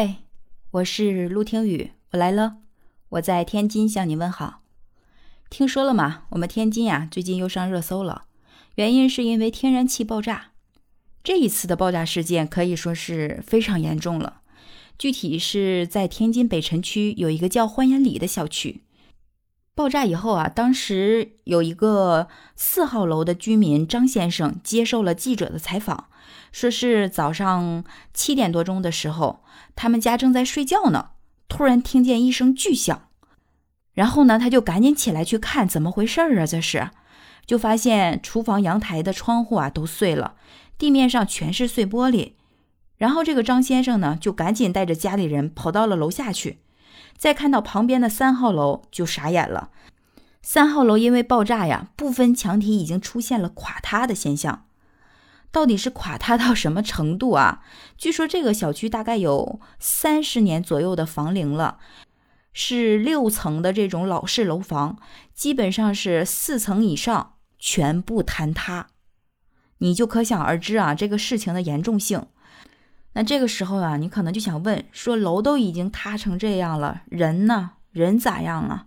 [0.00, 0.18] 嘿，
[0.70, 2.58] 我是陆听雨，我来了，
[3.08, 4.60] 我在天津向你问好。
[5.50, 6.22] 听说了吗？
[6.28, 8.26] 我们天津呀，最近又上热搜了，
[8.76, 10.52] 原因是因为天然气爆炸。
[11.24, 14.42] 这一次的爆炸事件可以说是非常严重了，
[14.96, 18.82] 具体是在天津北辰区有一个叫欢颜里的小区。
[19.74, 26.08] 爆炸以后啊，当时有一个四号楼的居民张先生接受了记者的采访，
[26.52, 27.84] 说是早上
[28.14, 29.44] 七点多钟的时候，
[29.76, 31.10] 他们家正在睡觉呢，
[31.48, 33.08] 突然听见一声巨响，
[33.92, 36.90] 然后呢，他就赶紧起来去看怎么回事儿啊，这是，
[37.46, 40.34] 就发现厨房阳台的窗户啊都碎了，
[40.76, 42.32] 地面上全是碎玻璃，
[42.96, 46.58] 然后这个张先生呢就赶紧带着家里人跑到了楼下去。
[47.16, 49.70] 再看到旁边的三号楼就傻眼了，
[50.40, 54.66] 三号楼因为爆炸呀，部分墙体已经出现了垮塌的现象。
[55.50, 57.62] 到底是垮塌到什么程度啊？
[57.96, 61.78] 据说这个小区大概有三十年左右的房龄了，
[62.52, 64.98] 是六层的这种老式楼房，
[65.32, 68.88] 基本上是四层以上全部坍塌。
[69.78, 72.26] 你就可想而知啊，这个事情的严重性。
[73.14, 77.72] 那这个时候啊，你可能就想问说，楼都已经塌成这样了，人呢？
[77.90, 78.86] 人咋样啊？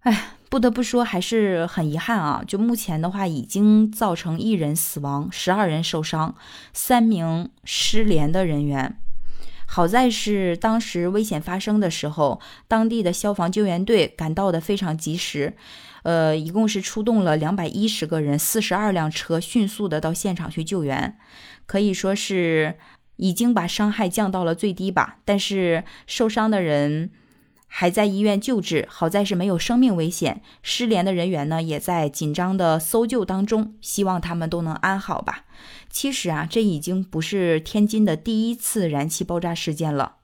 [0.00, 2.44] 哎，不得不说，还是很遗憾啊。
[2.46, 6.34] 就目前的话，已经造成一人死亡，十二人受伤，
[6.74, 8.98] 三名失联的人员。
[9.66, 15.56] 好在是当时危险发生的时候，当地的消防救援队赶到的非常及时，
[16.02, 21.16] 呃，一共是出动了两百一十个人，四十二辆车，迅速的到现场去救援，
[21.64, 22.76] 可以说是。
[23.16, 27.10] 已经把伤害降到了最低吧，但是受伤的人
[27.74, 30.42] 还在医院救治，好在是没有生命危险。
[30.62, 35.46] 失联的人员呢，也在紧张的搜救当中，希望他们都能安好吧。
[35.88, 40.16] 其实啊，这已经不是天津的第一次燃气爆炸事件了。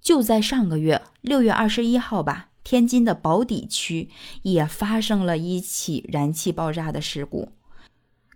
[0.00, 4.08] 就在上个月六月二十一号吧，天津的宝坻区
[4.42, 7.50] 也发生了一起燃气爆炸的事故，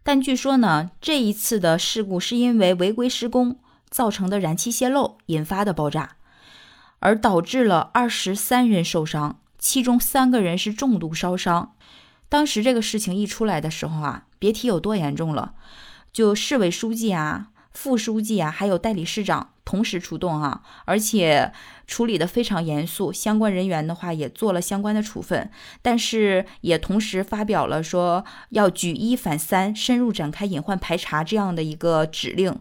[0.03, 3.60] 但据说呢，这一次的事故是因为违规施工。
[3.91, 6.18] 造成的燃气泄漏引发的爆炸，
[7.00, 11.75] 而导致了二十三人受伤，其中三个人是重度烧伤。
[12.28, 15.54] 当时这个事情一出来的时候啊，别提有多严重了，
[16.12, 21.53] 就市委书记啊、副书记啊，还有代理市长同时出动啊，而且
[21.86, 32.60] 处理的非常严肃，相关人员的话也做了相关的处分，但是也同时发表了说要举一反三，深入展开隐患排查这样的一个指令。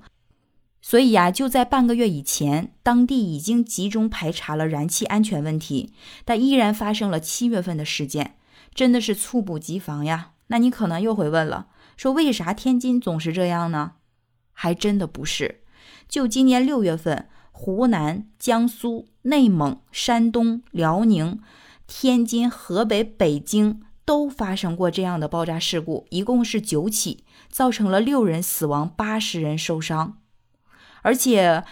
[0.89, 5.91] 所以呀，就在半个月以前，当地已经集中排查了燃气安全问题，
[6.23, 8.37] 但依然发生了七月份的事件，
[8.73, 10.31] 真的是猝不及防呀。
[10.47, 11.67] 那你可能又会问了，
[11.97, 13.95] 说为啥天津总是这样呢？
[14.53, 15.59] 还真的不是，
[16.07, 21.41] 就今年六月份，湖南、江苏、内蒙、山东、辽宁、
[21.85, 30.19] 天津、河北、北京都发生过这样的爆炸事故，一共是九起，造成了六人死亡，八十人受伤。
[31.07, 31.63] 而且，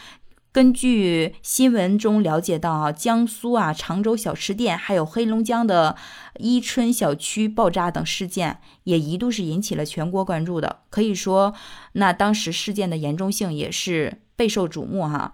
[0.53, 5.97] 根据新闻中了解到，啊，江苏啊常州小吃店，还有黑龙江的
[6.40, 10.84] 伊春小区爆炸等事件，也一度是引起了全国关注的。
[10.90, 11.53] 可以说，
[11.91, 15.34] 那当时事件的严重性也是备受瞩目哈。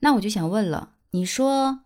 [0.00, 1.80] 那我就想问了，你说，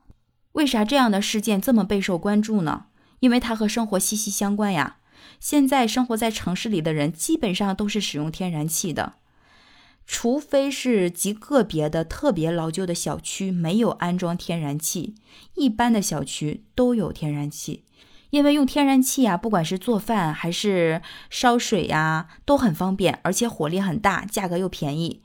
[0.53, 2.85] 为啥这样的事件这么备受关注呢？
[3.19, 4.99] 因为它和生活息息相关呀。
[5.41, 9.15] 现在生活在城市里的人，基本上都是使用天然气的。
[10.13, 15.15] 除非是极个别的特别老旧的小区没有安装天然气，
[15.55, 17.85] 一般的小区都有天然气。
[18.31, 21.01] 因为用天然气啊，不管是做饭还是
[21.31, 25.23] 烧水呀，都很方便，而且火力很大，价格又便宜，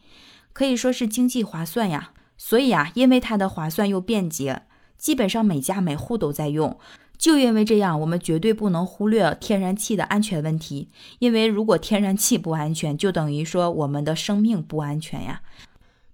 [0.53, 2.12] 可以说是经济划算呀。
[2.38, 4.62] 所以啊，因为它的划算又便捷，
[5.00, 6.79] 基本上每家每户都在用。
[7.18, 10.90] 就因为这样，我们绝对不能忽略天然气的安全问题。
[11.20, 15.42] 因为如果天然气不安全，就等于说我们的生命不安全呀。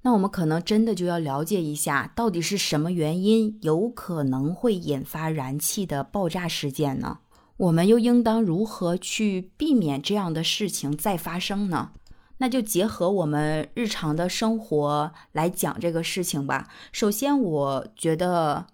[0.03, 7.19] 那我们可能真的就要了解一下，到底是什么原因有可能会引发燃气的爆炸事件呢？
[7.57, 11.91] 我们又应当如何去避免这样的事情再发生呢？
[12.37, 16.67] 那就结合我们日常的生活来讲这个事情吧。
[16.91, 18.65] 首先，我觉得。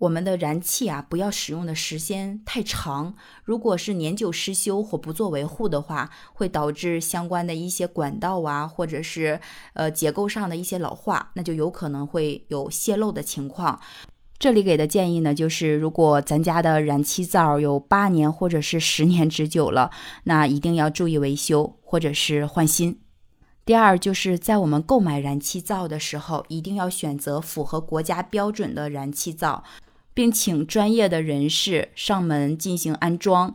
[0.00, 3.14] 我们的燃气啊，不要使用的时间太长。
[3.44, 9.38] 如果是年久失修或不做维护的话，会导致相关的一些管道啊，或者是
[9.74, 13.78] 呃结构上的一些老化，那就有可能会有泄漏的情况。
[14.38, 19.90] 这里给的建议呢，就是如果咱家的燃气灶有八年或者是十年之久了，
[20.24, 22.98] 那一定要注意维修或者是换新。
[23.66, 29.62] 第二，就是在我们购买燃气灶的时候，一定要选择符合国家标准的燃气灶，
[30.12, 33.54] 并请专业的人士上门进行安装。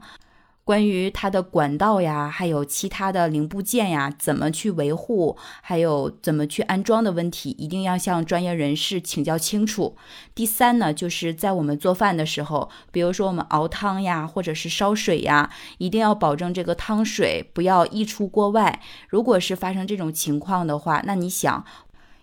[0.63, 9.96] 关于它的管道呀，还有其他的零部件呀，怎么去维护，还有怎么去安装的问题，一定要向专业人士请教清楚。
[10.34, 18.81] 第三呢，就是在我们做饭的时候，比如说我们熬汤呀，或者是烧水呀，一定要保证这个汤水不要溢出锅外。
[19.07, 21.63] 如果是发生这种情况的话，那你想，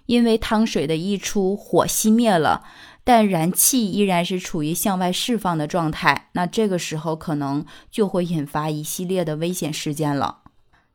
[0.06, 2.64] 因为汤水的溢出，火熄灭了。
[3.04, 10.38] 但燃气依然是处于向外释放的状态，那这个时候可能就会引发一系列的危险事件了。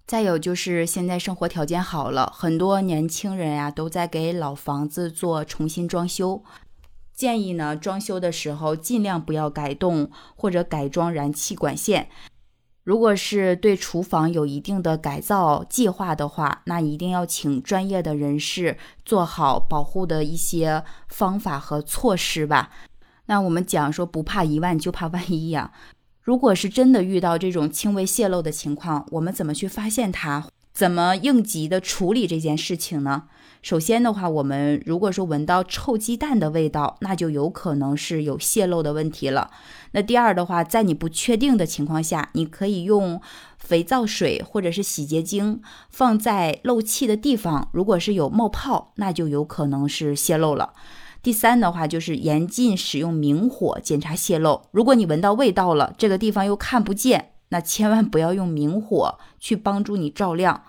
[0.06, 6.42] 再有就是现在生活条件好了，很多年轻人呀都在给老房子做重新装修，
[7.14, 12.10] 建议呢装修的时候尽量不要改动或者改装燃气管线。
[12.88, 22.70] 如果是对厨房有一定的改造计划的话，那一定要请专业的人士做好保护的一些方法和措施吧。
[23.26, 25.74] 那我们讲说不怕一万就怕万一呀。
[26.22, 30.46] 如果是真的遇到这种轻微泄漏的情况，我们怎么去发现它？
[30.72, 33.24] 怎么应急的处理这件事情呢？
[33.68, 39.52] 首先的话，我们如果说闻到臭鸡蛋的味道，那就有可能是有泄漏的问题了。
[39.92, 43.20] 那第二的话，在你不确定的情况下，你可以用
[43.60, 50.72] 肥皂水或者是洗洁精放在漏气的地方，如果是有冒泡，那就有可能是泄漏了。
[51.22, 54.62] 第三的话，就是严禁使用明火检查泄漏。
[54.72, 57.32] 如果你闻到味道了，这个地方又看不见。
[57.50, 60.64] 那千万不要用明火去帮助你照亮。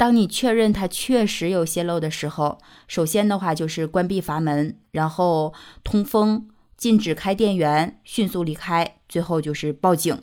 [0.00, 2.56] 当你确认它确实有泄漏的时候，
[2.88, 5.52] 首先的话就是关闭阀门，然后
[5.84, 10.22] 通风，禁止开电源，迅速离开，最后就是报警。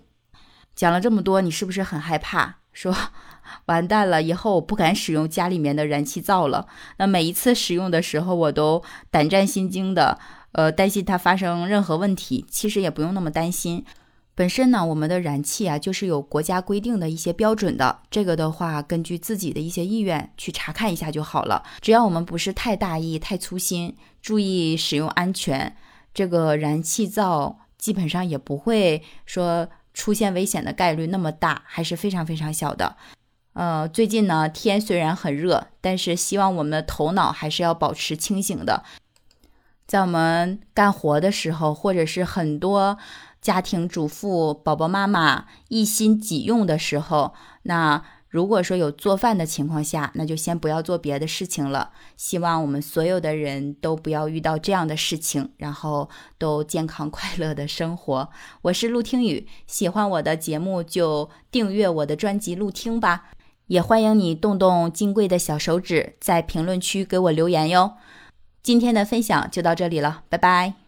[0.74, 2.56] 讲了这么多，你是不是很害怕？
[2.74, 2.92] 说
[3.68, 6.66] 完蛋了，以后我不敢使用家里面的燃气灶了。
[6.98, 10.18] 那每一次使用的时候，我都胆战心惊的，
[10.54, 12.44] 呃，担心它发生任何问题。
[12.50, 13.86] 其实也不用那么担心。
[14.38, 18.02] 本身呢，我们的燃气啊，就是有国家规定的一些标准的。
[18.12, 21.64] 这个的话，根据自己的一些意愿去查看一下就好了。
[21.82, 25.76] 只要我们不是太大意、太粗心，注意使用安全，
[26.14, 32.96] 这个燃气灶基本上也不会说出现危险的概率那么大，还是非常非常小的。
[33.54, 38.84] 呃，最近呢，天虽然很热，但是希望我们的头脑还是要保持清醒的。
[39.88, 43.00] 在我们干活的时候，或者是很多。
[43.48, 51.92] 家庭主妇、宝宝妈妈一心几用的时候，那如果说有做饭的情况下，那就先不要做别的事情了。
[52.18, 58.30] 希望我们所有的人都不要遇到这样的事情，然后都健康快乐的生活。
[58.64, 63.28] 我是陆听雨，喜欢我的节目就订阅我的专辑陆听吧，
[63.68, 67.94] 也欢迎你动动金贵的小手指，在评论区给我留言哟。
[68.62, 70.87] 今天的分享就到这里了，拜拜。